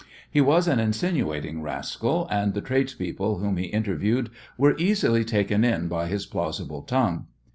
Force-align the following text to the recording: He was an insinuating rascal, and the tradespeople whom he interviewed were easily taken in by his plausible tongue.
He 0.31 0.41
was 0.41 0.67
an 0.67 0.79
insinuating 0.79 1.61
rascal, 1.61 2.27
and 2.31 2.55
the 2.55 2.61
tradespeople 2.61 3.37
whom 3.37 3.57
he 3.57 3.65
interviewed 3.65 4.31
were 4.57 4.75
easily 4.79 5.23
taken 5.23 5.63
in 5.63 5.87
by 5.87 6.07
his 6.07 6.25
plausible 6.25 6.81
tongue. 6.81 7.27